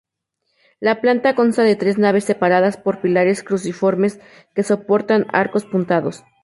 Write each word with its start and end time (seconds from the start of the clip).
La 0.79 0.99
planta 0.99 1.35
consta 1.35 1.61
de 1.61 1.75
tres 1.75 1.99
naves 1.99 2.23
separadas 2.23 2.75
por 2.75 3.01
pilares 3.01 3.43
cruciformes 3.43 4.19
que 4.55 4.63
soportan 4.63 5.27
arcos 5.31 5.65
apuntados. 5.65 6.23